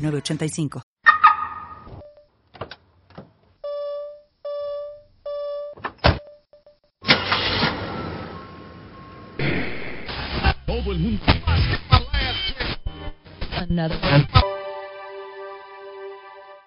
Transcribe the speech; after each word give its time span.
985. 0.00 0.82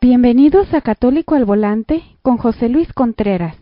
Bienvenidos 0.01 0.73
a 0.73 0.81
Católico 0.81 1.35
al 1.35 1.45
Volante 1.45 2.03
con 2.21 2.37
José 2.37 2.69
Luis 2.69 2.91
Contreras. 2.93 3.55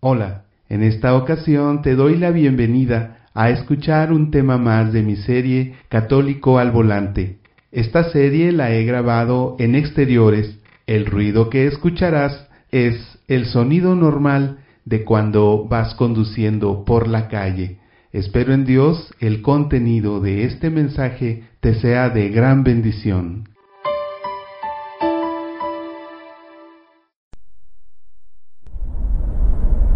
Hola, 0.00 0.44
en 0.68 0.82
esta 0.82 1.16
ocasión 1.16 1.82
te 1.82 1.94
doy 1.94 2.16
la 2.16 2.30
bienvenida 2.30 3.26
a 3.34 3.50
escuchar 3.50 4.12
un 4.12 4.30
tema 4.30 4.58
más 4.58 4.92
de 4.92 5.02
mi 5.02 5.16
serie 5.16 5.74
Católico 5.88 6.58
al 6.58 6.70
Volante 6.70 7.37
esta 7.70 8.10
serie 8.10 8.52
la 8.52 8.72
he 8.72 8.84
grabado 8.84 9.56
en 9.58 9.74
exteriores. 9.74 10.58
El 10.86 11.04
ruido 11.06 11.50
que 11.50 11.66
escucharás 11.66 12.48
es 12.70 13.18
el 13.28 13.46
sonido 13.46 13.94
normal 13.94 14.60
de 14.84 15.04
cuando 15.04 15.66
vas 15.68 15.94
conduciendo 15.94 16.84
por 16.84 17.08
la 17.08 17.28
calle. 17.28 17.78
Espero 18.10 18.54
en 18.54 18.64
Dios 18.64 19.14
el 19.20 19.42
contenido 19.42 20.20
de 20.20 20.44
este 20.44 20.70
mensaje 20.70 21.44
te 21.60 21.74
sea 21.74 22.08
de 22.08 22.30
gran 22.30 22.64
bendición. 22.64 23.50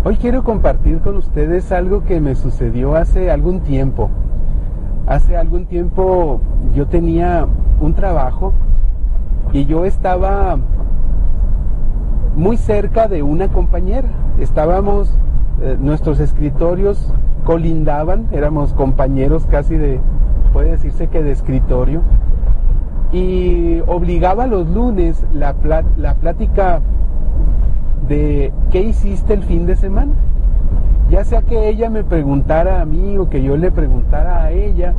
Hoy 0.05 0.17
quiero 0.17 0.43
compartir 0.43 0.99
con 0.99 1.17
ustedes 1.17 1.73
algo 1.73 2.05
que 2.05 2.21
me 2.21 2.35
sucedió 2.35 2.97
hace 2.97 3.31
algún 3.31 3.61
tiempo. 3.61 4.11
Hace 5.07 5.37
algún 5.37 5.67
tiempo 5.67 6.41
yo 6.75 6.87
tenía 6.87 7.47
un 7.81 7.95
trabajo 7.95 8.53
y 9.53 9.67
yo 9.67 9.85
estaba 9.85 10.59
muy 12.37 12.57
cerca 12.57 13.09
de 13.09 13.23
una 13.23 13.49
compañera. 13.49 14.09
Estábamos, 14.39 15.15
eh, 15.61 15.77
nuestros 15.79 16.21
escritorios 16.21 17.13
colindaban, 17.45 18.29
éramos 18.33 18.73
compañeros 18.73 19.47
casi 19.51 19.77
de, 19.77 20.01
puede 20.53 20.71
decirse 20.71 21.09
que 21.09 21.23
de 21.23 21.33
escritorio, 21.33 22.03
y 23.13 23.81
obligaba 23.87 24.47
los 24.47 24.69
lunes 24.69 25.27
la, 25.35 25.55
la 25.97 26.15
plática 26.15 26.81
de 28.09 28.53
qué 28.71 28.83
hiciste 28.83 29.35
el 29.35 29.43
fin 29.43 29.67
de 29.67 29.77
semana. 29.77 30.13
Ya 31.13 31.25
sea 31.25 31.43
que 31.43 31.69
ella 31.69 31.91
me 31.91 32.05
preguntara 32.05 32.81
a 32.81 32.87
mí 32.87 33.19
o 33.19 33.29
que 33.29 33.43
yo 33.43 33.59
le 33.59 33.71
preguntara 33.71 34.45
a 34.45 34.51
ella, 34.51 34.95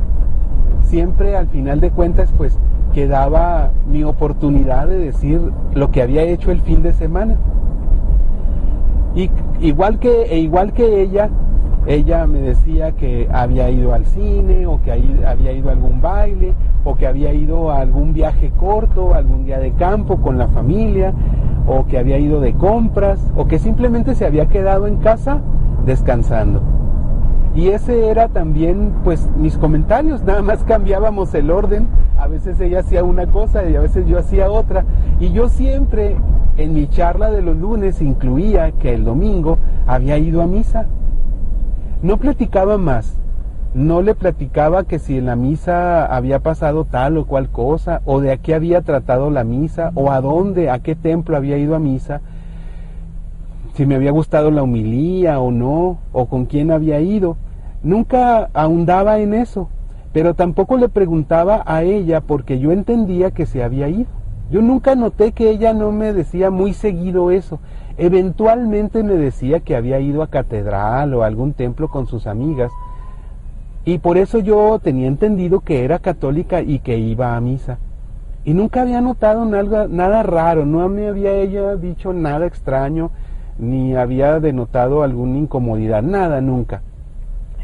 siempre 0.82 1.36
al 1.36 1.48
final 1.48 1.80
de 1.80 1.90
cuentas 1.90 2.32
pues 2.36 2.56
quedaba 2.92 3.72
mi 3.90 4.04
oportunidad 4.04 4.86
de 4.86 4.96
decir 4.96 5.40
lo 5.74 5.90
que 5.90 6.02
había 6.02 6.22
hecho 6.22 6.52
el 6.52 6.60
fin 6.60 6.84
de 6.84 6.92
semana. 6.92 7.34
Y 9.16 9.28
igual 9.60 9.98
que, 9.98 10.22
e 10.26 10.38
igual 10.38 10.72
que 10.72 11.02
ella, 11.02 11.30
ella 11.84 12.28
me 12.28 12.38
decía 12.38 12.92
que 12.92 13.28
había 13.32 13.68
ido 13.70 13.92
al 13.92 14.06
cine 14.06 14.68
o 14.68 14.80
que 14.82 14.92
había 14.92 15.50
ido 15.50 15.68
a 15.68 15.72
algún 15.72 16.00
baile 16.00 16.54
o 16.84 16.94
que 16.94 17.08
había 17.08 17.34
ido 17.34 17.72
a 17.72 17.80
algún 17.80 18.12
viaje 18.12 18.52
corto, 18.56 19.14
algún 19.14 19.46
día 19.46 19.58
de 19.58 19.72
campo 19.72 20.18
con 20.18 20.38
la 20.38 20.46
familia 20.46 21.12
o 21.66 21.86
que 21.86 21.98
había 21.98 22.18
ido 22.18 22.40
de 22.40 22.52
compras 22.52 23.18
o 23.34 23.48
que 23.48 23.58
simplemente 23.58 24.14
se 24.14 24.24
había 24.24 24.46
quedado 24.46 24.86
en 24.86 24.98
casa 24.98 25.40
descansando. 25.84 26.62
Y 27.54 27.68
ese 27.68 28.08
era 28.08 28.28
también 28.28 28.92
pues 29.04 29.28
mis 29.36 29.56
comentarios, 29.56 30.22
nada 30.24 30.42
más 30.42 30.64
cambiábamos 30.64 31.32
el 31.34 31.50
orden, 31.52 31.86
a 32.18 32.26
veces 32.26 32.60
ella 32.60 32.80
hacía 32.80 33.04
una 33.04 33.26
cosa 33.26 33.64
y 33.68 33.76
a 33.76 33.80
veces 33.80 34.06
yo 34.06 34.18
hacía 34.18 34.50
otra. 34.50 34.84
Y 35.20 35.30
yo 35.30 35.48
siempre 35.48 36.16
en 36.56 36.74
mi 36.74 36.88
charla 36.88 37.30
de 37.30 37.42
los 37.42 37.56
lunes 37.56 38.02
incluía 38.02 38.72
que 38.72 38.94
el 38.94 39.04
domingo 39.04 39.58
había 39.86 40.18
ido 40.18 40.42
a 40.42 40.46
misa. 40.46 40.86
No 42.02 42.16
platicaba 42.16 42.76
más, 42.76 43.16
no 43.72 44.02
le 44.02 44.16
platicaba 44.16 44.84
que 44.84 44.98
si 44.98 45.18
en 45.18 45.26
la 45.26 45.36
misa 45.36 46.06
había 46.06 46.40
pasado 46.40 46.84
tal 46.84 47.18
o 47.18 47.26
cual 47.26 47.50
cosa, 47.50 48.02
o 48.04 48.20
de 48.20 48.32
a 48.32 48.36
qué 48.36 48.54
había 48.54 48.82
tratado 48.82 49.30
la 49.30 49.44
misa, 49.44 49.92
o 49.94 50.10
a 50.10 50.20
dónde, 50.20 50.70
a 50.70 50.80
qué 50.80 50.96
templo 50.96 51.36
había 51.36 51.56
ido 51.56 51.76
a 51.76 51.78
misa 51.78 52.20
si 53.74 53.86
me 53.86 53.96
había 53.96 54.12
gustado 54.12 54.50
la 54.50 54.62
humilía 54.62 55.40
o 55.40 55.50
no, 55.50 55.98
o 56.12 56.26
con 56.26 56.46
quién 56.46 56.70
había 56.70 57.00
ido. 57.00 57.36
Nunca 57.82 58.48
ahondaba 58.54 59.18
en 59.18 59.34
eso, 59.34 59.68
pero 60.12 60.34
tampoco 60.34 60.76
le 60.76 60.88
preguntaba 60.88 61.62
a 61.66 61.82
ella 61.82 62.20
porque 62.20 62.60
yo 62.60 62.70
entendía 62.70 63.32
que 63.32 63.46
se 63.46 63.64
había 63.64 63.88
ido. 63.88 64.06
Yo 64.50 64.62
nunca 64.62 64.94
noté 64.94 65.32
que 65.32 65.50
ella 65.50 65.72
no 65.72 65.90
me 65.90 66.12
decía 66.12 66.50
muy 66.50 66.72
seguido 66.72 67.32
eso. 67.32 67.58
Eventualmente 67.96 69.02
me 69.02 69.14
decía 69.14 69.60
que 69.60 69.74
había 69.74 69.98
ido 69.98 70.22
a 70.22 70.28
catedral 70.28 71.12
o 71.12 71.22
a 71.22 71.26
algún 71.26 71.52
templo 71.52 71.88
con 71.88 72.06
sus 72.06 72.28
amigas. 72.28 72.70
Y 73.84 73.98
por 73.98 74.18
eso 74.18 74.38
yo 74.38 74.78
tenía 74.78 75.08
entendido 75.08 75.60
que 75.60 75.84
era 75.84 75.98
católica 75.98 76.62
y 76.62 76.78
que 76.78 76.96
iba 76.98 77.36
a 77.36 77.40
misa. 77.40 77.78
Y 78.44 78.54
nunca 78.54 78.82
había 78.82 79.00
notado 79.00 79.44
nada, 79.46 79.88
nada 79.88 80.22
raro, 80.22 80.64
no 80.64 80.88
me 80.88 81.08
había 81.08 81.32
ella 81.32 81.74
dicho 81.76 82.12
nada 82.12 82.46
extraño 82.46 83.10
ni 83.58 83.94
había 83.94 84.40
denotado 84.40 85.02
alguna 85.02 85.38
incomodidad, 85.38 86.02
nada, 86.02 86.40
nunca, 86.40 86.82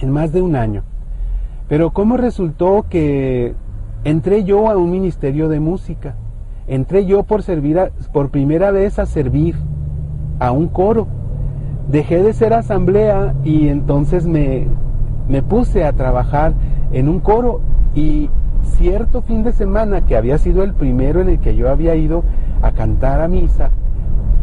en 0.01 0.11
más 0.11 0.33
de 0.33 0.43
un 0.43 0.57
año. 0.57 0.83
Pero 1.69 1.91
¿cómo 1.91 2.17
resultó 2.17 2.87
que 2.89 3.55
entré 4.05 4.45
yo 4.45 4.71
a 4.71 4.77
un 4.77 4.91
ministerio 4.91 5.49
de 5.49 5.61
música? 5.61 6.15
Entré 6.67 7.07
yo 7.07 7.23
por 7.23 7.43
servir 7.43 7.79
por 8.13 8.31
primera 8.31 8.71
vez 8.71 8.99
a 8.99 9.07
servir 9.07 9.57
a 10.39 10.53
un 10.53 10.69
coro. 10.69 11.07
Dejé 11.89 12.23
de 12.23 12.33
ser 12.33 12.55
asamblea 12.55 13.35
y 13.45 13.69
entonces 13.69 14.27
me, 14.27 14.67
me 15.29 15.43
puse 15.43 15.85
a 15.85 15.93
trabajar 15.93 16.55
en 16.93 17.09
un 17.09 17.21
coro 17.21 17.61
y 17.95 18.31
cierto 18.79 19.23
fin 19.23 19.43
de 19.43 19.53
semana 19.53 20.05
que 20.07 20.17
había 20.17 20.39
sido 20.39 20.63
el 20.63 20.75
primero 20.75 21.21
en 21.21 21.29
el 21.29 21.39
que 21.41 21.57
yo 21.57 21.69
había 21.69 21.95
ido 21.95 22.25
a 22.63 22.73
cantar 22.73 23.21
a 23.21 23.29
misa, 23.29 23.71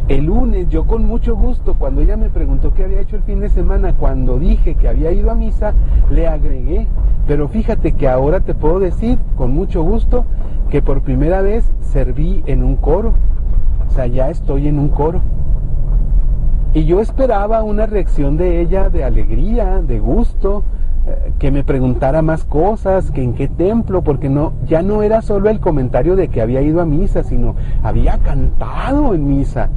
el 0.07 0.25
lunes 0.25 0.69
yo 0.69 0.85
con 0.85 1.06
mucho 1.06 1.35
gusto, 1.35 1.73
cuando 1.73 2.00
ella 2.00 2.16
me 2.16 2.29
preguntó 2.29 2.73
qué 2.73 2.85
había 2.85 3.01
hecho 3.01 3.18
el 3.18 3.23
fin 3.23 3.41
de 3.41 3.50
semana, 3.50 3.94
cuando 3.94 4.40
dije 4.40 4.75
que 4.75 4.88
había 4.88 5.12
ido 5.12 5.31
a 5.31 5.35
misa, 5.35 5.73
le 6.09 6.28
agregué. 6.28 6.88
Pero 7.28 7.50
fíjate 7.50 7.91
que 7.91 8.07
ahora 8.07 8.40
te 8.40 8.53
puedo 8.53 8.79
decir 8.79 9.18
con 9.35 9.53
mucho 9.53 9.84
gusto 9.84 10.25
que 10.69 10.81
por 10.81 11.01
primera 11.01 11.41
vez 11.41 11.69
serví 11.81 12.41
en 12.45 12.63
un 12.63 12.78
coro. 12.78 13.16
O 13.90 13.94
sea, 13.94 14.07
ya 14.07 14.29
estoy 14.29 14.69
en 14.69 14.79
un 14.79 14.88
coro. 14.90 15.22
Y 16.74 16.85
yo 16.85 17.01
esperaba 17.01 17.63
una 17.63 17.85
reacción 17.85 18.38
de 18.38 18.62
ella 18.62 18.89
de 18.89 19.03
alegría, 19.03 19.81
de 19.81 20.00
gusto, 20.00 20.63
eh, 21.06 21.34
que 21.38 21.51
me 21.51 21.66
preguntara 21.66 22.22
más 22.22 22.45
cosas, 22.45 23.12
que 23.12 23.24
en 23.24 23.34
qué 23.34 23.50
templo, 23.50 24.03
porque 24.03 24.29
no, 24.29 24.53
ya 24.68 24.81
no 24.81 25.03
era 25.03 25.22
solo 25.22 25.50
el 25.50 25.59
comentario 25.59 26.16
de 26.16 26.29
que 26.29 26.41
había 26.41 26.62
ido 26.62 26.79
a 26.79 26.85
misa, 26.85 27.24
sino 27.24 27.56
había 27.84 28.19
cantado 28.19 29.13
en 29.13 29.27
misa 29.27 29.69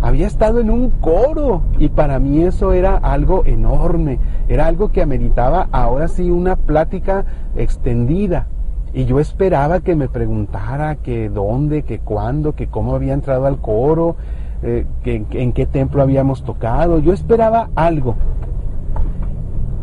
había 0.00 0.26
estado 0.26 0.60
en 0.60 0.70
un 0.70 0.90
coro 0.90 1.62
y 1.78 1.88
para 1.88 2.18
mí 2.18 2.42
eso 2.42 2.72
era 2.72 2.96
algo 2.96 3.44
enorme, 3.44 4.18
era 4.48 4.66
algo 4.66 4.92
que 4.92 5.02
ameritaba 5.02 5.68
ahora 5.72 6.08
sí 6.08 6.30
una 6.30 6.56
plática 6.56 7.24
extendida. 7.56 8.46
Y 8.94 9.04
yo 9.04 9.20
esperaba 9.20 9.80
que 9.80 9.96
me 9.96 10.08
preguntara 10.08 10.96
que 10.96 11.28
dónde, 11.28 11.82
que 11.82 11.98
cuándo, 11.98 12.54
que 12.54 12.68
cómo 12.68 12.94
había 12.94 13.12
entrado 13.12 13.46
al 13.46 13.60
coro, 13.60 14.16
eh, 14.62 14.86
que 15.02 15.24
en 15.30 15.52
qué 15.52 15.66
templo 15.66 16.02
habíamos 16.02 16.42
tocado. 16.42 16.98
Yo 16.98 17.12
esperaba 17.12 17.68
algo. 17.74 18.14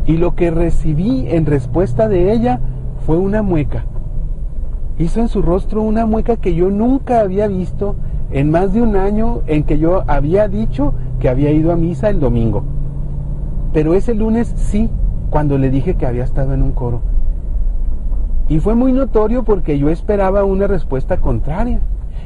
Y 0.06 0.16
lo 0.16 0.34
que 0.34 0.50
recibí 0.50 1.26
en 1.28 1.46
respuesta 1.46 2.08
de 2.08 2.32
ella 2.32 2.60
fue 3.06 3.16
una 3.16 3.42
mueca. 3.42 3.84
Hizo 4.98 5.20
en 5.20 5.28
su 5.28 5.42
rostro 5.42 5.82
una 5.82 6.06
mueca 6.06 6.36
que 6.36 6.54
yo 6.54 6.70
nunca 6.70 7.20
había 7.20 7.46
visto 7.48 7.96
en 8.30 8.50
más 8.50 8.72
de 8.72 8.82
un 8.82 8.96
año 8.96 9.42
en 9.46 9.64
que 9.64 9.78
yo 9.78 10.04
había 10.06 10.48
dicho 10.48 10.94
que 11.20 11.28
había 11.28 11.50
ido 11.50 11.72
a 11.72 11.76
misa 11.76 12.08
el 12.08 12.20
domingo. 12.20 12.64
Pero 13.72 13.94
ese 13.94 14.14
lunes 14.14 14.52
sí, 14.56 14.88
cuando 15.30 15.58
le 15.58 15.70
dije 15.70 15.94
que 15.94 16.06
había 16.06 16.24
estado 16.24 16.54
en 16.54 16.62
un 16.62 16.72
coro. 16.72 17.00
Y 18.48 18.60
fue 18.60 18.74
muy 18.74 18.92
notorio 18.92 19.42
porque 19.42 19.78
yo 19.78 19.90
esperaba 19.90 20.44
una 20.44 20.66
respuesta 20.66 21.16
contraria. 21.18 21.80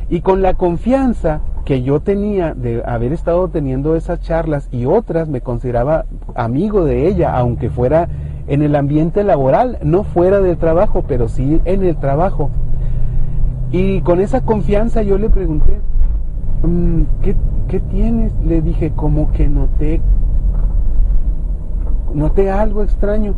Y 0.09 0.21
con 0.21 0.43
la 0.43 0.55
confianza 0.55 1.41
que 1.65 1.83
yo 1.83 2.01
tenía 2.01 2.55
de 2.55 2.83
haber 2.85 3.13
estado 3.13 3.49
teniendo 3.49 3.95
esas 3.95 4.21
charlas 4.21 4.69
y 4.73 4.87
otras, 4.87 5.29
me 5.29 5.41
consideraba 5.41 6.07
amigo 6.35 6.85
de 6.85 7.07
ella, 7.07 7.37
aunque 7.37 7.71
fuera 7.71 8.09
en 8.49 8.63
el 8.63 8.75
ambiente 8.75 9.23
laboral, 9.23 9.79
no 9.83 10.03
fuera 10.03 10.41
del 10.41 10.57
trabajo, 10.57 11.05
pero 11.07 11.29
sí 11.29 11.61
en 11.65 11.85
el 11.85 11.97
trabajo. 11.97 12.51
Y 13.73 14.01
con 14.01 14.21
esa 14.21 14.41
confianza 14.41 15.03
yo 15.03 15.17
le 15.17 15.31
pregunté, 15.31 15.81
mm, 16.63 17.03
¿qué, 17.23 17.37
¿qué, 17.69 17.81
tienes? 17.81 18.33
Le 18.45 18.63
dije, 18.63 18.93
como 18.97 19.31
que 19.31 19.49
noté, 19.49 20.01
noté 22.13 22.51
algo 22.51 22.83
extraño. 22.83 23.35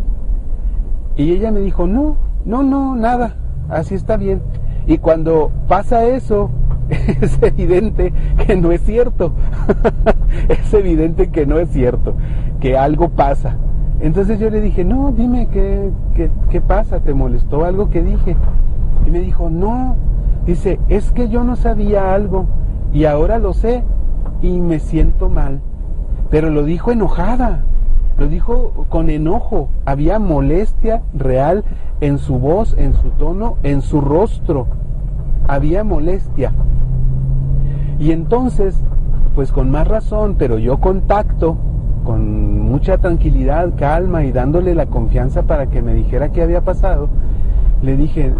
Y 1.17 1.33
ella 1.33 1.51
me 1.51 1.61
dijo, 1.61 1.87
no, 1.87 2.17
no, 2.47 2.63
no, 2.63 2.97
nada, 2.97 3.37
así 3.69 3.95
está 3.95 4.17
bien. 4.17 4.41
Y 4.87 4.99
cuando 4.99 5.51
pasa 5.69 6.05
eso, 6.05 6.51
es 6.89 7.39
evidente 7.43 8.15
que 8.47 8.57
no 8.57 8.73
es 8.73 8.81
cierto. 8.81 9.33
es 10.49 10.73
evidente 10.73 11.29
que 11.29 11.45
no 11.45 11.59
es 11.59 11.69
cierto, 11.71 12.15
que 12.59 12.79
algo 12.79 13.11
pasa. 13.11 13.59
Entonces 14.01 14.41
yo 14.41 14.49
le 14.49 14.63
dije, 14.63 14.83
no, 14.83 15.13
dime 15.13 15.47
qué, 15.53 15.91
qué, 16.15 16.31
qué 16.51 16.61
pasa, 16.63 17.01
¿te 17.01 17.13
molestó 17.13 17.67
algo 17.67 17.91
que 17.91 18.03
dije? 18.03 18.35
Y 19.07 19.11
me 19.11 19.21
dijo, 19.21 19.51
no, 19.51 19.97
dice, 20.47 20.79
es 20.89 21.11
que 21.13 21.29
yo 21.29 21.45
no 21.45 21.57
sabía 21.57 22.15
algo 22.15 22.47
y 22.93 23.05
ahora 23.05 23.39
lo 23.39 23.53
sé 23.53 23.83
y 24.41 24.61
me 24.61 24.79
siento 24.79 25.29
mal. 25.29 25.61
Pero 26.31 26.51
lo 26.51 26.65
dijo 26.65 26.91
enojada, 26.91 27.65
lo 28.19 28.29
dijo 28.29 28.87
con 28.89 29.11
enojo, 29.11 29.69
había 29.85 30.19
molestia 30.19 31.03
real 31.15 31.65
en 32.01 32.19
su 32.19 32.39
voz, 32.39 32.75
en 32.79 32.95
su 32.95 33.11
tono, 33.11 33.57
en 33.63 33.83
su 33.83 34.01
rostro, 34.01 34.67
había 35.47 35.85
molestia. 35.85 36.53
Y 37.99 38.13
entonces, 38.13 38.77
pues 39.35 39.53
con 39.53 39.71
más 39.71 39.87
razón, 39.87 40.37
pero 40.39 40.59
yo 40.59 40.79
contacto 40.79 41.57
con 42.05 42.61
mucha 42.61 42.99
tranquilidad, 42.99 43.75
calma 43.77 44.25
y 44.25 44.33
dándole 44.33 44.75
la 44.75 44.87
confianza 44.87 45.43
para 45.43 45.67
que 45.67 45.83
me 45.83 45.95
dijera 45.95 46.33
qué 46.33 46.43
había 46.43 46.63
pasado, 46.63 47.09
le 47.83 47.97
dije, 47.97 48.33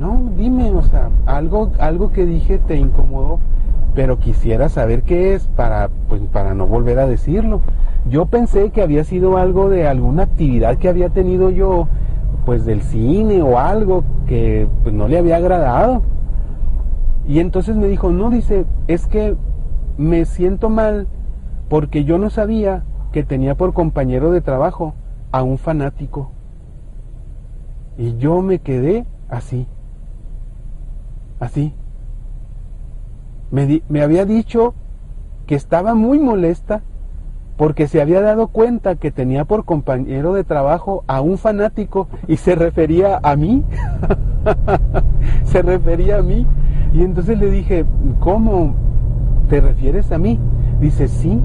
no, 0.00 0.30
dime, 0.34 0.70
o 0.70 0.82
sea, 0.82 1.10
algo, 1.26 1.72
algo 1.78 2.10
que 2.10 2.24
dije 2.24 2.58
te 2.58 2.76
incomodó, 2.76 3.38
pero 3.94 4.18
quisiera 4.18 4.70
saber 4.70 5.02
qué 5.02 5.34
es 5.34 5.46
para, 5.48 5.90
pues, 6.08 6.22
para 6.32 6.54
no 6.54 6.66
volver 6.66 6.98
a 6.98 7.06
decirlo. 7.06 7.60
Yo 8.08 8.24
pensé 8.24 8.70
que 8.70 8.80
había 8.80 9.04
sido 9.04 9.36
algo 9.36 9.68
de 9.68 9.86
alguna 9.86 10.22
actividad 10.22 10.78
que 10.78 10.88
había 10.88 11.10
tenido 11.10 11.50
yo, 11.50 11.86
pues 12.46 12.64
del 12.64 12.80
cine 12.80 13.42
o 13.42 13.58
algo 13.58 14.04
que 14.26 14.66
pues, 14.82 14.94
no 14.94 15.06
le 15.06 15.18
había 15.18 15.36
agradado. 15.36 16.00
Y 17.28 17.40
entonces 17.40 17.76
me 17.76 17.88
dijo, 17.88 18.10
no, 18.10 18.30
dice, 18.30 18.64
es 18.88 19.06
que 19.06 19.36
me 19.98 20.24
siento 20.24 20.70
mal 20.70 21.08
porque 21.68 22.04
yo 22.04 22.16
no 22.16 22.30
sabía 22.30 22.84
que 23.12 23.22
tenía 23.22 23.54
por 23.54 23.74
compañero 23.74 24.32
de 24.32 24.40
trabajo 24.40 24.94
a 25.30 25.42
un 25.42 25.58
fanático. 25.58 26.30
Y 27.98 28.16
yo 28.16 28.40
me 28.40 28.60
quedé 28.60 29.04
así, 29.28 29.66
así. 31.40 31.74
Me, 33.50 34.02
había 34.02 34.24
dicho 34.24 34.74
que 35.46 35.56
estaba 35.56 35.94
muy 35.94 36.20
molesta 36.20 36.82
porque 37.56 37.88
se 37.88 38.00
había 38.00 38.20
dado 38.20 38.48
cuenta 38.48 38.94
que 38.94 39.10
tenía 39.10 39.44
por 39.44 39.64
compañero 39.64 40.32
de 40.34 40.44
trabajo 40.44 41.02
a 41.08 41.20
un 41.20 41.36
fanático 41.36 42.08
y 42.28 42.36
se 42.36 42.54
refería 42.54 43.18
a 43.22 43.34
mí. 43.34 43.64
se 45.44 45.62
refería 45.62 46.18
a 46.18 46.22
mí. 46.22 46.46
Y 46.92 47.02
entonces 47.02 47.38
le 47.38 47.50
dije, 47.50 47.84
¿cómo 48.20 48.74
te 49.48 49.60
refieres 49.60 50.12
a 50.12 50.18
mí? 50.18 50.38
Dice, 50.80 51.08
sí, 51.08 51.42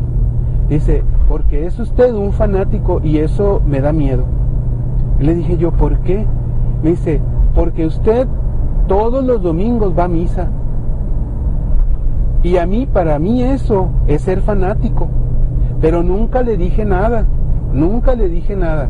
Dice, 0.70 1.04
porque 1.30 1.68
es 1.68 1.78
usted 1.80 2.14
un 2.14 2.34
fanático 2.34 3.00
y 3.04 3.20
eso 3.20 3.62
me 3.68 3.82
da 3.82 3.94
miedo. 3.94 4.24
Le 5.20 5.36
dije 5.36 5.58
yo, 5.58 5.72
¿por 5.72 6.00
qué? 6.00 6.26
Me 6.82 6.92
dice, 6.92 7.22
porque 7.54 7.86
usted 7.86 8.28
todos 8.88 9.24
los 9.24 9.42
domingos 9.42 9.98
va 9.98 10.06
a 10.06 10.08
misa. 10.08 10.50
Y 12.44 12.58
a 12.58 12.66
mí, 12.66 12.86
para 12.86 13.18
mí 13.18 13.42
eso 13.44 13.90
es 14.08 14.22
ser 14.22 14.42
fanático. 14.42 15.08
Pero 15.82 16.04
nunca 16.04 16.42
le 16.42 16.58
dije 16.58 16.86
nada, 16.86 17.26
nunca 17.74 18.16
le 18.16 18.30
dije 18.30 18.56
nada. 18.56 18.90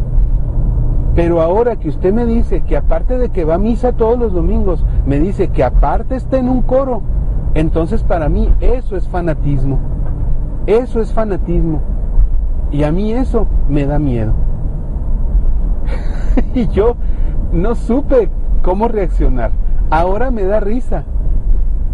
Pero 1.15 1.42
ahora 1.42 1.77
que 1.77 1.88
usted 1.88 2.13
me 2.13 2.25
dice 2.25 2.62
que 2.62 2.75
aparte 2.75 3.18
de 3.18 3.30
que 3.30 3.45
va 3.45 3.56
a 3.56 3.57
misa 3.57 3.94
todos 3.94 4.19
los 4.19 4.33
domingos, 4.33 4.86
me 5.06 5.19
dice 5.19 5.47
que 5.47 5.63
aparte 5.63 6.15
está 6.15 6.38
en 6.38 6.50
un 6.50 6.62
coro, 6.62 7.01
entonces 7.53 8.03
para 8.03 8.27
mí 8.27 8.53
eso 8.59 8.97
es 8.97 9.07
fanatismo. 9.07 9.80
Eso 10.68 11.00
es 11.00 11.13
fanatismo. 11.13 11.80
Y 12.71 12.83
a 12.83 12.92
mí 12.92 13.13
eso 13.13 13.47
me 13.69 13.86
da 13.86 14.00
miedo. 14.00 14.33
y 16.53 16.68
yo 16.68 16.95
no 17.53 17.75
supe 17.75 18.30
cómo 18.62 18.89
reaccionar. 18.89 19.51
Ahora 19.95 20.30
me 20.30 20.44
da 20.44 20.59
risa. 20.59 21.06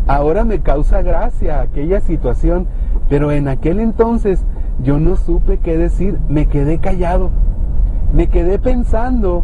Ahora 0.07 0.43
me 0.43 0.61
causa 0.61 1.03
gracia 1.03 1.61
aquella 1.61 2.01
situación. 2.01 2.65
Pero 3.07 3.31
en 3.31 3.47
aquel 3.47 3.79
entonces 3.79 4.43
yo 4.81 4.99
no 4.99 5.15
supe 5.17 5.59
qué 5.59 5.77
decir. 5.77 6.17
Me 6.27 6.47
quedé 6.47 6.79
callado. 6.79 7.29
Me 8.11 8.25
quedé 8.25 8.57
pensando 8.57 9.43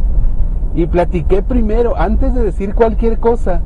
y 0.73 0.87
platiqué 0.87 1.43
primero, 1.43 1.95
antes 1.97 2.33
de 2.33 2.43
decir 2.43 2.73
cualquier 2.73 3.19
cosa, 3.19 3.61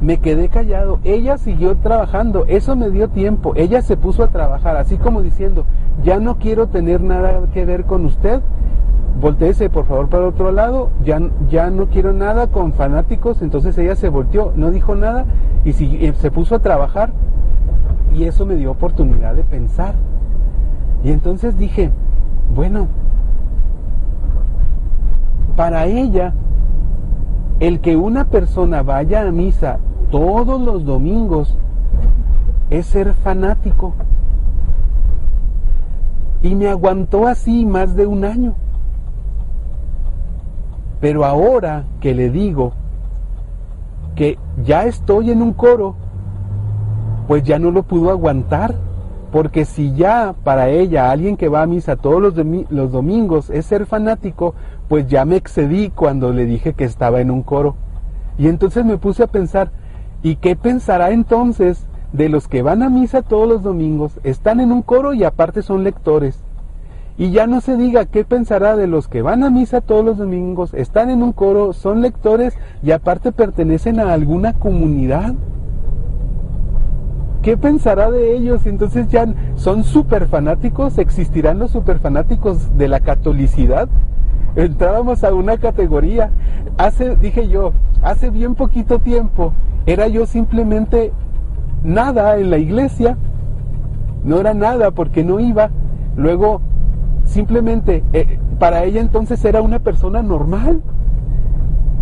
me 0.00 0.18
quedé 0.18 0.48
callado. 0.48 1.00
Ella 1.02 1.38
siguió 1.38 1.76
trabajando, 1.78 2.44
eso 2.46 2.76
me 2.76 2.90
dio 2.90 3.08
tiempo. 3.08 3.52
Ella 3.56 3.82
se 3.82 3.96
puso 3.96 4.22
a 4.22 4.28
trabajar, 4.28 4.76
así 4.76 4.96
como 4.96 5.22
diciendo, 5.22 5.64
ya 6.04 6.20
no 6.20 6.38
quiero 6.38 6.68
tener 6.68 7.00
nada 7.00 7.40
que 7.52 7.64
ver 7.64 7.84
con 7.84 8.04
usted. 8.04 8.42
Volteese 9.20 9.70
por 9.70 9.86
favor 9.86 10.08
para 10.08 10.26
otro 10.26 10.52
lado, 10.52 10.90
ya, 11.02 11.20
ya 11.48 11.70
no 11.70 11.86
quiero 11.86 12.12
nada 12.12 12.48
con 12.48 12.72
fanáticos. 12.74 13.40
Entonces 13.40 13.76
ella 13.78 13.96
se 13.96 14.08
volteó, 14.08 14.52
no 14.56 14.70
dijo 14.70 14.94
nada 14.94 15.24
y 15.64 15.70
eh, 16.04 16.12
se 16.18 16.30
puso 16.30 16.54
a 16.54 16.58
trabajar. 16.58 17.10
Y 18.14 18.24
eso 18.24 18.46
me 18.46 18.56
dio 18.56 18.70
oportunidad 18.70 19.34
de 19.34 19.42
pensar. 19.42 19.94
Y 21.02 21.10
entonces 21.10 21.58
dije, 21.58 21.90
bueno, 22.54 22.88
para 25.56 25.86
ella 25.86 26.34
el 27.58 27.80
que 27.80 27.96
una 27.96 28.26
persona 28.26 28.82
vaya 28.82 29.26
a 29.26 29.32
misa 29.32 29.78
todos 30.10 30.60
los 30.60 30.84
domingos 30.84 31.56
es 32.70 32.86
ser 32.86 33.14
fanático. 33.14 33.94
Y 36.42 36.54
me 36.54 36.68
aguantó 36.68 37.26
así 37.26 37.64
más 37.64 37.96
de 37.96 38.06
un 38.06 38.24
año. 38.24 38.54
Pero 41.06 41.24
ahora 41.24 41.84
que 42.00 42.16
le 42.16 42.30
digo 42.30 42.72
que 44.16 44.40
ya 44.64 44.86
estoy 44.86 45.30
en 45.30 45.40
un 45.40 45.52
coro, 45.52 45.94
pues 47.28 47.44
ya 47.44 47.60
no 47.60 47.70
lo 47.70 47.84
pudo 47.84 48.10
aguantar. 48.10 48.74
Porque 49.30 49.66
si 49.66 49.94
ya 49.94 50.34
para 50.42 50.68
ella 50.68 51.12
alguien 51.12 51.36
que 51.36 51.48
va 51.48 51.62
a 51.62 51.66
misa 51.66 51.94
todos 51.94 52.20
los, 52.20 52.34
los 52.70 52.90
domingos 52.90 53.50
es 53.50 53.66
ser 53.66 53.86
fanático, 53.86 54.56
pues 54.88 55.06
ya 55.06 55.24
me 55.24 55.36
excedí 55.36 55.90
cuando 55.90 56.32
le 56.32 56.44
dije 56.44 56.72
que 56.72 56.82
estaba 56.82 57.20
en 57.20 57.30
un 57.30 57.44
coro. 57.44 57.76
Y 58.36 58.48
entonces 58.48 58.84
me 58.84 58.98
puse 58.98 59.22
a 59.22 59.28
pensar, 59.28 59.70
¿y 60.24 60.34
qué 60.34 60.56
pensará 60.56 61.12
entonces 61.12 61.86
de 62.12 62.28
los 62.28 62.48
que 62.48 62.62
van 62.62 62.82
a 62.82 62.90
misa 62.90 63.22
todos 63.22 63.48
los 63.48 63.62
domingos, 63.62 64.18
están 64.24 64.58
en 64.58 64.72
un 64.72 64.82
coro 64.82 65.14
y 65.14 65.22
aparte 65.22 65.62
son 65.62 65.84
lectores? 65.84 66.42
Y 67.18 67.30
ya 67.30 67.46
no 67.46 67.60
se 67.60 67.76
diga 67.76 68.04
qué 68.04 68.24
pensará 68.24 68.76
de 68.76 68.86
los 68.86 69.08
que 69.08 69.22
van 69.22 69.42
a 69.42 69.50
misa 69.50 69.80
todos 69.80 70.04
los 70.04 70.18
domingos, 70.18 70.74
están 70.74 71.08
en 71.08 71.22
un 71.22 71.32
coro, 71.32 71.72
son 71.72 72.02
lectores 72.02 72.58
y 72.82 72.90
aparte 72.90 73.32
pertenecen 73.32 74.00
a 74.00 74.12
alguna 74.12 74.52
comunidad. 74.52 75.34
¿Qué 77.42 77.56
pensará 77.56 78.10
de 78.10 78.36
ellos? 78.36 78.66
Entonces 78.66 79.08
ya 79.08 79.26
son 79.54 79.84
super 79.84 80.26
fanáticos, 80.26 80.98
existirán 80.98 81.58
los 81.58 81.70
super 81.70 82.00
fanáticos 82.00 82.76
de 82.76 82.88
la 82.88 83.00
catolicidad 83.00 83.88
entrábamos 84.56 85.22
a 85.22 85.32
una 85.34 85.58
categoría. 85.58 86.30
Hace, 86.78 87.16
dije 87.16 87.48
yo, 87.48 87.72
hace 88.02 88.30
bien 88.30 88.54
poquito 88.54 88.98
tiempo 88.98 89.52
era 89.84 90.08
yo 90.08 90.26
simplemente 90.26 91.12
nada 91.84 92.38
en 92.38 92.50
la 92.50 92.58
iglesia. 92.58 93.16
No 94.24 94.40
era 94.40 94.54
nada 94.54 94.90
porque 94.90 95.22
no 95.22 95.38
iba. 95.38 95.70
Luego, 96.16 96.60
simplemente, 97.26 98.02
eh, 98.12 98.38
para 98.58 98.84
ella 98.84 99.00
entonces 99.00 99.44
era 99.44 99.62
una 99.62 99.78
persona 99.78 100.22
normal. 100.22 100.82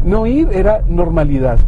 No 0.05 0.27
ir 0.27 0.49
era 0.53 0.83
normalidad. 0.87 1.59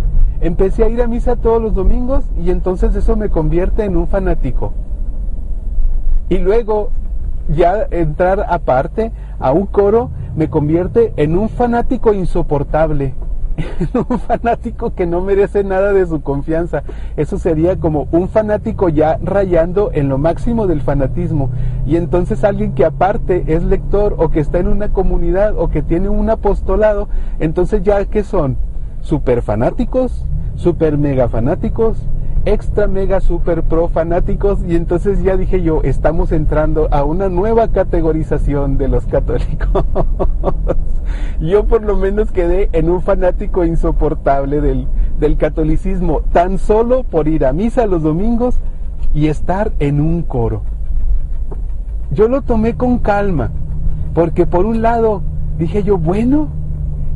Empecé 0.41 0.85
a 0.85 0.89
ir 0.89 1.03
a 1.03 1.07
misa 1.07 1.37
todos 1.37 1.61
los 1.61 1.75
domingos 1.75 2.25
y 2.39 2.51
entonces 2.51 2.95
eso 2.95 3.17
me 3.17 3.31
convierte 3.31 3.85
en 3.85 3.97
un 3.97 4.07
fanático. 4.07 4.73
Y 6.29 6.39
luego 6.39 6.91
ya 7.49 7.87
entrar 7.91 8.45
aparte 8.49 9.13
a 9.39 9.53
un 9.53 9.67
coro 9.67 10.11
me 10.37 10.49
convierte 10.49 11.13
en 11.17 11.39
un 11.39 11.49
fanático 11.49 12.13
insoportable. 12.13 13.15
un 14.09 14.19
fanático 14.19 14.95
que 14.95 15.07
no 15.07 15.21
merece 15.21 15.65
nada 15.65 15.93
de 15.93 16.07
su 16.07 16.21
confianza. 16.23 16.83
Eso 17.17 17.39
sería 17.39 17.77
como 17.77 18.09
un 18.13 18.29
fanático 18.29 18.89
ya 18.89 19.19
rayando 19.23 19.91
en 19.93 20.09
lo 20.09 20.19
máximo 20.19 20.67
del 20.67 20.83
fanatismo. 20.83 21.51
Y 21.87 21.97
entonces 21.97 22.45
alguien 22.45 22.75
que 22.75 22.85
aparte 22.85 23.45
es 23.47 23.63
lector 23.63 24.15
o 24.19 24.31
que 24.31 24.41
está 24.41 24.59
en 24.59 24.69
una 24.69 24.89
comunidad 24.89 25.55
o 25.57 25.69
que 25.69 25.83
tiene 25.83 26.09
un 26.09 26.31
apostolado, 26.31 27.09
entonces 27.39 27.83
ya 27.83 28.05
que 28.05 28.25
son 28.25 28.57
super 29.01 29.43
fanáticos, 29.43 30.27
super 30.57 30.99
mega 30.99 31.29
fanáticos, 31.29 32.07
extra 32.47 32.87
mega 32.87 33.21
super 33.21 33.65
pro 33.65 33.89
fanáticos 33.89 34.61
y 34.67 34.77
entonces 34.77 35.21
ya 35.23 35.37
dije 35.37 35.63
yo, 35.63 35.83
estamos 35.83 36.31
entrando 36.31 36.87
a 36.93 37.03
una 37.03 37.29
nueva 37.29 37.69
categorización 37.69 38.79
de 38.79 38.87
los 38.87 39.05
católicos. 39.07 39.85
yo 41.41 41.65
por 41.65 41.83
lo 41.83 41.97
menos 41.97 42.31
quedé 42.31 42.69
en 42.73 42.89
un 42.89 43.03
fanático 43.03 43.65
insoportable 43.65 44.61
del, 44.61 44.87
del 45.19 45.37
catolicismo, 45.37 46.21
tan 46.33 46.59
solo 46.59 47.03
por 47.03 47.27
ir 47.27 47.45
a 47.45 47.53
misa 47.53 47.85
los 47.87 48.05
domingos 48.05 48.61
y 49.13 49.27
estar 49.27 49.73
en 49.81 50.01
un 50.01 50.23
coro. 50.23 50.63
Yo 52.13 52.29
lo 52.29 52.43
tomé 52.43 52.77
con 52.77 52.99
calma, 52.99 53.51
porque 54.15 54.47
por 54.47 54.67
un 54.67 54.83
lado 54.83 55.21
dije 55.59 55.83
yo, 55.83 55.99
bueno, 55.99 56.49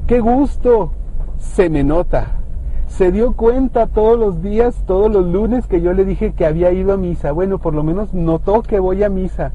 qué 0.08 0.18
gusto, 0.18 0.90
se 1.38 1.70
me 1.70 1.84
nota, 1.84 2.39
se 2.90 3.12
dio 3.12 3.32
cuenta 3.32 3.86
todos 3.86 4.18
los 4.18 4.42
días, 4.42 4.82
todos 4.86 5.10
los 5.10 5.24
lunes 5.24 5.66
que 5.66 5.80
yo 5.80 5.92
le 5.92 6.04
dije 6.04 6.32
que 6.32 6.44
había 6.44 6.72
ido 6.72 6.92
a 6.92 6.96
misa. 6.96 7.32
Bueno, 7.32 7.58
por 7.58 7.72
lo 7.72 7.82
menos 7.82 8.12
notó 8.12 8.62
que 8.62 8.80
voy 8.80 9.02
a 9.04 9.08
misa. 9.08 9.52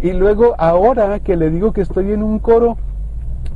Y 0.00 0.12
luego 0.12 0.54
ahora 0.58 1.20
que 1.20 1.36
le 1.36 1.50
digo 1.50 1.72
que 1.72 1.82
estoy 1.82 2.12
en 2.12 2.22
un 2.22 2.38
coro, 2.38 2.78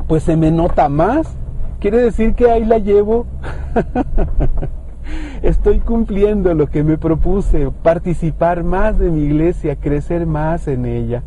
pues 0.06 0.22
se 0.22 0.36
me 0.36 0.50
nota 0.52 0.88
más. 0.88 1.34
Quiere 1.80 1.98
decir 1.98 2.34
que 2.34 2.50
ahí 2.50 2.64
la 2.64 2.78
llevo. 2.78 3.26
estoy 5.42 5.78
cumpliendo 5.78 6.52
lo 6.54 6.68
que 6.68 6.84
me 6.84 6.98
propuse, 6.98 7.70
participar 7.82 8.64
más 8.64 8.98
de 8.98 9.10
mi 9.10 9.22
iglesia, 9.22 9.76
crecer 9.76 10.26
más 10.26 10.68
en 10.68 10.84
ella. 10.84 11.22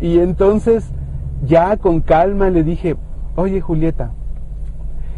Y 0.00 0.18
entonces 0.18 0.90
ya 1.46 1.76
con 1.76 2.00
calma 2.00 2.50
le 2.50 2.64
dije, 2.64 2.96
oye 3.36 3.60
Julieta, 3.60 4.10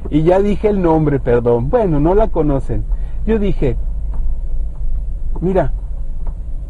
y 0.08 0.22
ya 0.22 0.40
dije 0.40 0.68
el 0.68 0.80
nombre, 0.80 1.20
perdón. 1.20 1.68
Bueno, 1.68 2.00
no 2.00 2.14
la 2.14 2.28
conocen. 2.28 2.84
Yo 3.26 3.38
dije, 3.38 3.76
mira, 5.40 5.72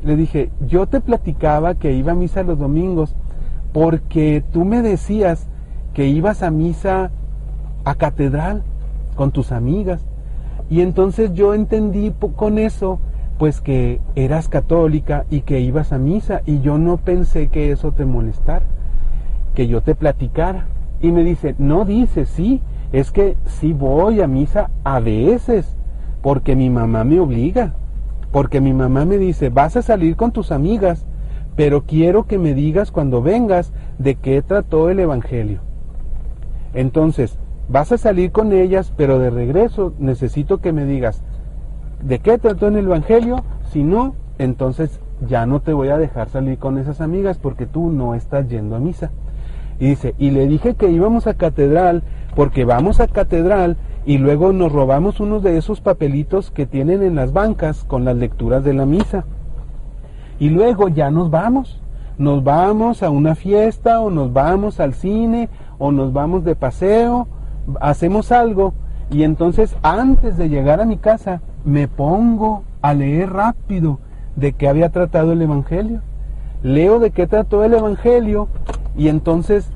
le 0.02 0.16
dije, 0.16 0.50
yo 0.66 0.87
te 0.87 1.00
platicaba 1.00 1.75
que 1.75 1.92
iba 1.92 2.12
a 2.12 2.16
misa 2.16 2.42
los 2.42 2.58
domingos 2.58 3.14
porque 3.72 4.42
tú 4.52 4.64
me 4.64 4.82
decías 4.82 5.49
que 5.94 6.06
ibas 6.06 6.42
a 6.42 6.50
misa 6.50 7.10
a 7.84 7.94
catedral 7.94 8.62
con 9.14 9.30
tus 9.30 9.52
amigas. 9.52 10.04
Y 10.68 10.82
entonces 10.82 11.32
yo 11.34 11.54
entendí 11.54 12.12
con 12.37 12.58
eso, 12.58 13.00
pues 13.38 13.60
que 13.60 14.00
eras 14.14 14.49
católica 14.49 15.25
y 15.30 15.40
que 15.42 15.60
ibas 15.60 15.92
a 15.92 15.99
misa. 15.99 16.42
Y 16.46 16.60
yo 16.60 16.78
no 16.78 16.96
pensé 16.96 17.49
que 17.49 17.72
eso 17.72 17.92
te 17.92 18.04
molestara, 18.04 18.64
que 19.54 19.66
yo 19.66 19.82
te 19.82 19.94
platicara. 19.94 20.66
Y 21.00 21.12
me 21.12 21.25
dice, 21.25 21.54
no 21.58 21.84
dice, 21.84 22.26
sí, 22.26 22.60
es 22.92 23.11
que 23.12 23.37
sí 23.47 23.73
voy 23.73 24.20
a 24.20 24.26
misa 24.26 24.70
a 24.85 25.00
veces, 25.00 25.76
porque 26.23 26.56
mi 26.56 26.70
mamá 26.70 27.04
me 27.04 27.20
obliga, 27.20 27.75
porque 28.32 28.61
mi 28.61 28.73
mamá 28.73 29.04
me 29.04 29.18
dice, 29.18 29.49
vas 29.49 29.76
a 29.76 29.82
salir 29.82 30.16
con 30.16 30.32
tus 30.32 30.52
amigas, 30.52 31.06
pero 31.56 31.82
quiero 31.82 32.26
que 32.26 32.38
me 32.38 32.54
digas 32.54 32.90
cuando 32.90 33.23
vengas 33.23 33.73
de 33.99 34.14
qué 34.16 34.42
trató 34.42 34.90
el 34.90 35.00
Evangelio. 35.00 35.61
Entonces, 36.75 37.38
vas 37.68 37.92
a 37.92 37.99
salir 37.99 38.32
con 38.32 38.52
ellas, 38.52 38.92
pero 38.97 39.18
de 39.18 39.30
regreso 39.30 39.92
necesito 39.99 40.61
que 40.61 40.73
me 40.73 40.85
digas 40.85 41.23
de 42.02 42.18
qué 42.18 42.38
trató 42.38 42.68
en 42.68 42.76
el 42.76 42.87
Evangelio, 42.87 43.44
si 43.73 43.82
no, 43.82 44.14
entonces 44.38 45.00
ya 45.26 45.47
no 45.47 45.61
te 45.61 45.73
voy 45.73 45.88
a 45.88 45.99
dejar 45.99 46.30
salir 46.30 46.59
con 46.59 46.78
esas 46.78 47.00
amigas 47.00 47.38
porque 47.38 47.66
tú 47.66 47.90
no 47.90 48.14
estás 48.14 48.49
yendo 48.49 48.76
a 48.76 48.80
misa. 48.80 49.11
Y 49.80 49.88
dice, 49.88 50.14
y 50.18 50.30
le 50.30 50.46
dije 50.46 50.75
que 50.75 50.90
íbamos 50.90 51.26
a 51.26 51.34
catedral 51.34 52.02
porque 52.37 52.64
vamos 52.64 53.00
a 53.00 53.08
catedral 53.08 53.76
y 54.04 54.18
luego 54.18 54.52
nos 54.52 54.70
robamos 54.70 55.20
unos 55.20 55.42
de 55.42 55.56
esos 55.56 55.80
papelitos 55.80 56.50
que 56.50 56.66
tienen 56.66 57.02
en 57.02 57.14
las 57.14 57.32
bancas 57.32 57.84
con 57.84 58.04
las 58.04 58.16
lecturas 58.16 58.62
de 58.62 58.75
la 58.75 58.87
misa. 58.87 59.25
Y 60.38 60.50
luego 60.50 60.88
ya 60.88 61.10
nos 61.10 61.30
vamos. 61.30 61.80
Nos 62.18 62.44
vamos 62.44 63.02
a 63.02 63.08
una 63.08 63.34
fiesta 63.34 64.00
o 64.00 64.10
nos 64.10 64.32
vamos 64.32 64.78
al 64.80 64.92
cine 64.92 65.49
o 65.78 65.90
nos 65.90 66.12
vamos 66.12 66.44
de 66.44 66.54
paseo, 66.54 67.26
hacemos 67.80 68.30
algo 68.30 68.75
y 69.10 69.22
entonces 69.22 69.75
antes 69.82 70.37
de 70.37 70.50
llegar 70.50 70.82
a 70.82 70.84
mi 70.84 70.99
casa 70.99 71.40
me 71.64 71.88
pongo 71.88 72.64
a 72.82 72.92
leer 72.92 73.32
rápido 73.32 73.99
de 74.37 74.52
qué 74.52 74.68
había 74.68 74.90
tratado 74.90 75.32
el 75.32 75.40
Evangelio. 75.40 76.02
Leo 76.62 76.99
de 76.99 77.10
qué 77.10 77.26
trató 77.26 77.64
el 77.64 77.72
Evangelio 77.72 78.49
y 78.97 79.09
entonces 79.09 79.70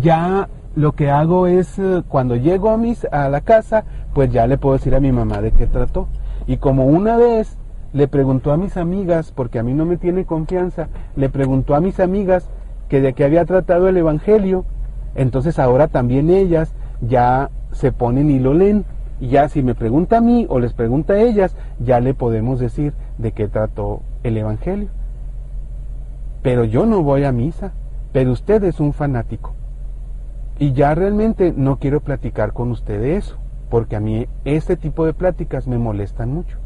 ya 0.00 0.48
lo 0.74 0.92
que 0.92 1.10
hago 1.10 1.46
es, 1.46 1.78
eh, 1.78 2.02
cuando 2.08 2.36
llego 2.36 2.70
a, 2.70 2.76
mis, 2.76 3.04
a 3.12 3.28
la 3.28 3.40
casa, 3.40 3.84
pues 4.12 4.32
ya 4.32 4.46
le 4.46 4.58
puedo 4.58 4.76
decir 4.76 4.94
a 4.94 5.00
mi 5.00 5.12
mamá 5.12 5.40
de 5.40 5.52
qué 5.52 5.66
trató. 5.66 6.08
Y 6.46 6.56
como 6.56 6.86
una 6.86 7.16
vez 7.16 7.56
le 7.92 8.08
preguntó 8.08 8.52
a 8.52 8.56
mis 8.56 8.76
amigas, 8.76 9.32
porque 9.32 9.58
a 9.58 9.62
mí 9.62 9.72
no 9.72 9.86
me 9.86 9.96
tiene 9.96 10.24
confianza, 10.24 10.88
le 11.14 11.28
preguntó 11.28 11.74
a 11.74 11.80
mis 11.80 12.00
amigas 12.00 12.50
que 12.88 13.00
de 13.00 13.12
qué 13.12 13.24
había 13.24 13.44
tratado 13.44 13.88
el 13.88 13.96
Evangelio, 13.96 14.64
entonces 15.14 15.58
ahora 15.58 15.86
también 15.86 16.28
ellas 16.28 16.74
ya 17.00 17.50
se 17.70 17.92
ponen 17.92 18.30
y 18.30 18.40
lo 18.40 18.54
leen. 18.54 18.84
Y 19.20 19.28
ya 19.28 19.48
si 19.48 19.62
me 19.62 19.76
pregunta 19.76 20.18
a 20.18 20.20
mí 20.20 20.44
o 20.48 20.58
les 20.58 20.72
pregunta 20.72 21.14
a 21.14 21.20
ellas, 21.20 21.56
ya 21.78 22.00
le 22.00 22.14
podemos 22.14 22.58
decir 22.58 22.94
de 23.18 23.30
qué 23.30 23.46
trató 23.46 24.02
el 24.24 24.36
Evangelio. 24.36 24.88
Pero 26.42 26.64
yo 26.64 26.84
no 26.84 27.02
voy 27.02 27.24
a 27.24 27.30
misa 27.30 27.72
pero 28.14 28.30
usted 28.30 28.62
es 28.62 28.78
un 28.78 28.92
fanático. 28.92 29.54
Y 30.60 30.72
ya 30.72 30.94
realmente 30.94 31.52
no 31.54 31.80
quiero 31.80 31.98
platicar 31.98 32.52
con 32.52 32.70
usted 32.70 33.00
de 33.00 33.16
eso, 33.16 33.38
porque 33.70 33.96
a 33.96 34.00
mí 34.00 34.28
este 34.44 34.76
tipo 34.76 35.04
de 35.04 35.14
pláticas 35.14 35.66
me 35.66 35.78
molestan 35.78 36.32
mucho. 36.32 36.58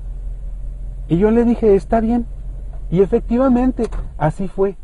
Y 1.08 1.16
yo 1.16 1.30
le 1.30 1.46
dije, 1.46 1.74
está 1.74 2.00
bien. 2.00 2.26
Y 2.90 3.00
efectivamente, 3.00 3.88
así 4.18 4.46
fue. 4.46 4.76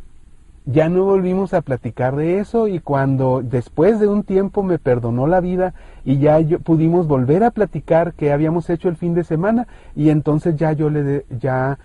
Ya 0.65 0.89
no 0.89 1.05
volvimos 1.05 1.53
a 1.53 1.61
platicar 1.61 2.17
de 2.17 2.39
eso 2.39 2.67
y 2.67 2.81
cuando 2.81 3.43
después 3.45 4.01
de 4.01 4.07
un 4.07 4.23
tiempo 4.23 4.63
me 4.63 4.79
perdonó 4.79 5.27
la 5.27 5.41
vida 5.41 5.75
y 6.03 6.17
ya 6.17 6.41
yo, 6.41 6.61
pudimos 6.61 7.07
volver 7.07 7.45
a 7.45 7.51
platicar 7.51 8.15
qué 8.15 8.33
habíamos 8.33 8.71
hecho 8.71 8.89
el 8.89 8.97
fin 8.97 9.13
de 9.13 9.25
semana 9.25 9.69
y 9.95 10.09
entonces 10.09 10.57
ya 10.57 10.73
yo 10.73 10.89
le 10.89 11.27
ya 11.39 11.79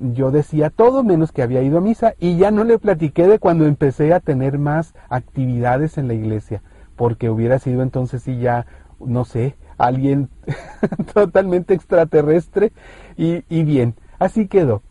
yo 0.00 0.30
decía 0.30 0.70
todo 0.70 1.04
menos 1.04 1.32
que 1.32 1.42
había 1.42 1.62
ido 1.62 1.78
a 1.78 1.82
misa 1.82 2.14
y 2.18 2.36
ya 2.36 2.50
no 2.50 2.64
le 2.64 2.78
platiqué 2.78 3.26
de 3.28 3.38
cuando 3.38 3.66
empecé 3.66 4.12
a 4.12 4.20
tener 4.20 4.58
más 4.58 4.94
actividades 5.08 5.98
en 5.98 6.08
la 6.08 6.14
iglesia, 6.14 6.62
porque 6.96 7.30
hubiera 7.30 7.58
sido 7.58 7.82
entonces 7.82 8.22
sí 8.22 8.38
ya, 8.38 8.66
no 8.98 9.24
sé, 9.24 9.56
alguien 9.76 10.28
totalmente 11.14 11.74
extraterrestre 11.74 12.72
y, 13.16 13.44
y, 13.48 13.62
bien, 13.62 13.94
así 14.18 14.48
quedó. 14.48 14.82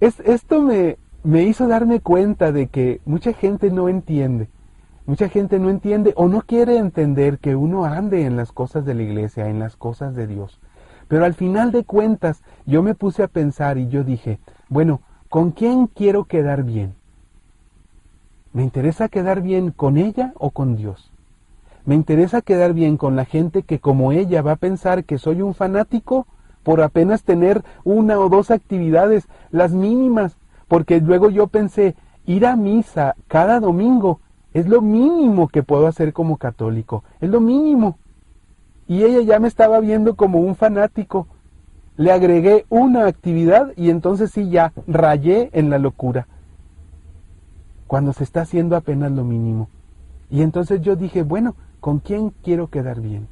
Es, 0.00 0.18
esto 0.20 0.62
me, 0.62 0.96
me 1.22 1.42
hizo 1.42 1.68
darme 1.68 2.00
cuenta 2.00 2.52
de 2.52 2.68
que 2.68 3.00
mucha 3.04 3.34
gente 3.34 3.70
no 3.70 3.88
entiende, 3.90 4.48
mucha 5.04 5.28
gente 5.28 5.58
no 5.58 5.68
entiende 5.68 6.14
o 6.16 6.28
no 6.28 6.40
quiere 6.40 6.78
entender 6.78 7.38
que 7.38 7.54
uno 7.54 7.84
ande 7.84 8.24
en 8.24 8.36
las 8.36 8.52
cosas 8.52 8.86
de 8.86 8.94
la 8.94 9.02
iglesia, 9.02 9.48
en 9.48 9.58
las 9.58 9.76
cosas 9.76 10.14
de 10.14 10.26
Dios. 10.26 10.58
Pero 11.14 11.26
al 11.26 11.34
final 11.34 11.70
de 11.70 11.84
cuentas 11.84 12.42
yo 12.66 12.82
me 12.82 12.96
puse 12.96 13.22
a 13.22 13.28
pensar 13.28 13.78
y 13.78 13.86
yo 13.86 14.02
dije, 14.02 14.40
bueno, 14.68 15.00
¿con 15.28 15.52
quién 15.52 15.86
quiero 15.86 16.24
quedar 16.24 16.64
bien? 16.64 16.96
¿Me 18.52 18.64
interesa 18.64 19.08
quedar 19.08 19.40
bien 19.40 19.70
con 19.70 19.96
ella 19.96 20.32
o 20.34 20.50
con 20.50 20.74
Dios? 20.74 21.12
¿Me 21.84 21.94
interesa 21.94 22.42
quedar 22.42 22.72
bien 22.74 22.96
con 22.96 23.14
la 23.14 23.26
gente 23.26 23.62
que 23.62 23.78
como 23.78 24.10
ella 24.10 24.42
va 24.42 24.50
a 24.50 24.56
pensar 24.56 25.04
que 25.04 25.18
soy 25.18 25.40
un 25.40 25.54
fanático 25.54 26.26
por 26.64 26.82
apenas 26.82 27.22
tener 27.22 27.62
una 27.84 28.18
o 28.18 28.28
dos 28.28 28.50
actividades, 28.50 29.28
las 29.52 29.70
mínimas? 29.70 30.36
Porque 30.66 31.00
luego 31.00 31.30
yo 31.30 31.46
pensé, 31.46 31.94
ir 32.26 32.44
a 32.44 32.56
misa 32.56 33.14
cada 33.28 33.60
domingo 33.60 34.18
es 34.52 34.66
lo 34.66 34.80
mínimo 34.80 35.46
que 35.46 35.62
puedo 35.62 35.86
hacer 35.86 36.12
como 36.12 36.38
católico, 36.38 37.04
es 37.20 37.30
lo 37.30 37.40
mínimo 37.40 37.98
y 38.86 39.02
ella 39.04 39.20
ya 39.22 39.38
me 39.38 39.48
estaba 39.48 39.80
viendo 39.80 40.14
como 40.16 40.40
un 40.40 40.56
fanático. 40.56 41.26
Le 41.96 42.10
agregué 42.10 42.66
una 42.68 43.06
actividad 43.06 43.72
y 43.76 43.90
entonces 43.90 44.30
sí 44.30 44.50
ya 44.50 44.72
rayé 44.86 45.50
en 45.52 45.70
la 45.70 45.78
locura. 45.78 46.26
Cuando 47.86 48.12
se 48.12 48.24
está 48.24 48.42
haciendo 48.42 48.76
apenas 48.76 49.12
lo 49.12 49.24
mínimo. 49.24 49.68
Y 50.30 50.42
entonces 50.42 50.80
yo 50.80 50.96
dije, 50.96 51.22
bueno, 51.22 51.54
¿con 51.80 52.00
quién 52.00 52.32
quiero 52.42 52.68
quedar 52.68 53.00
bien? 53.00 53.28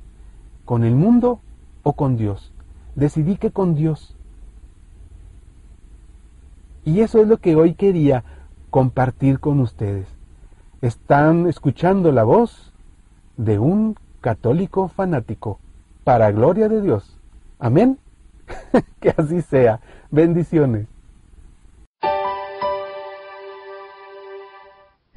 ¿Con 0.64 0.84
el 0.84 0.94
mundo 0.94 1.40
o 1.82 1.94
con 1.94 2.16
Dios? 2.16 2.52
Decidí 2.94 3.36
que 3.36 3.50
con 3.50 3.74
Dios. 3.74 4.16
Y 6.84 7.00
eso 7.00 7.20
es 7.20 7.28
lo 7.28 7.38
que 7.38 7.56
hoy 7.56 7.74
quería 7.74 8.24
compartir 8.70 9.40
con 9.40 9.60
ustedes. 9.60 10.06
Están 10.80 11.46
escuchando 11.46 12.12
la 12.12 12.24
voz 12.24 12.72
de 13.36 13.58
un 13.58 13.96
católico 14.22 14.88
fanático, 14.88 15.60
para 16.04 16.30
gloria 16.30 16.70
de 16.70 16.80
Dios. 16.80 17.18
Amén. 17.58 17.98
que 19.00 19.12
así 19.14 19.42
sea. 19.42 19.80
Bendiciones. 20.10 20.86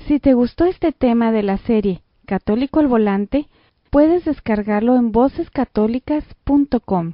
Si 0.08 0.20
te 0.20 0.34
gustó 0.34 0.66
este 0.66 0.92
tema 0.92 1.32
de 1.32 1.44
la 1.44 1.58
serie 1.58 2.02
Católico 2.26 2.80
al 2.80 2.88
Volante, 2.88 3.48
puedes 3.90 4.26
descargarlo 4.26 4.96
en 4.96 5.12
vocescatólicas.com. 5.12 7.14